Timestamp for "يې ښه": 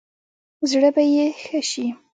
1.13-1.59